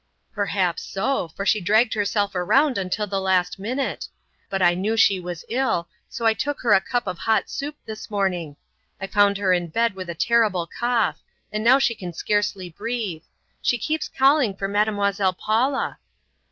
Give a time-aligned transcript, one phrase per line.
[0.33, 4.07] "Perhaps so, for she dragged herself around until the last minute.
[4.49, 7.75] But I knew she was ill, so I took her a cup of hot soup
[7.85, 8.55] this morning.
[8.99, 13.21] I found her in bed with a terrible cough, and now she can scarcely breathe.
[13.61, 15.99] She keeps calling for Mademoiselle Paula."